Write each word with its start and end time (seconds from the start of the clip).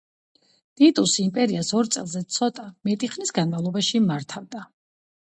ტიტუსი 0.79 1.19
იმპერიას 1.25 1.69
ორ 1.79 1.89
წელზე 1.95 2.21
ცოტა 2.37 2.65
მეტი 2.89 3.11
ხნის 3.17 3.33
განმავლობაში 3.37 4.03
მართავდა. 4.07 4.65